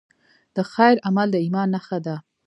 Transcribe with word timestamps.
د 0.55 0.57
خیر 0.73 0.95
عمل 1.07 1.27
د 1.31 1.35
ایمان 1.45 1.67
نښه 1.75 1.97
ده. 2.05 2.15